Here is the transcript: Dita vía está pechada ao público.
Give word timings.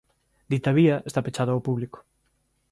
Dita 0.51 0.71
vía 0.79 0.95
está 1.09 1.19
pechada 1.25 1.51
ao 1.53 1.65
público. 1.67 1.99